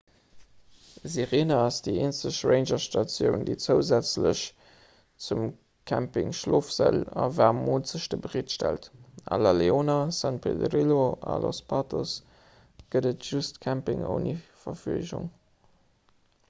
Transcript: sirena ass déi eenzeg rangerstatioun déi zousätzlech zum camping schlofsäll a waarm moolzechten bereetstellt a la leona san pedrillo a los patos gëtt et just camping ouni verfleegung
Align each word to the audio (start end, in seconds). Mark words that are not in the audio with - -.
sirena 1.15 1.57
ass 1.63 1.75
déi 1.87 1.91
eenzeg 2.05 2.37
rangerstatioun 2.51 3.43
déi 3.49 3.57
zousätzlech 3.65 4.41
zum 5.25 5.43
camping 5.93 6.31
schlofsäll 6.39 6.97
a 7.23 7.27
waarm 7.41 7.61
moolzechten 7.67 8.23
bereetstellt 8.25 8.89
a 9.37 9.39
la 9.43 9.51
leona 9.59 9.99
san 10.21 10.39
pedrillo 10.47 10.99
a 11.35 11.39
los 11.45 11.59
patos 11.75 12.15
gëtt 12.95 13.11
et 13.13 13.29
just 13.35 13.61
camping 13.67 14.05
ouni 14.15 14.33
verfleegung 14.65 15.29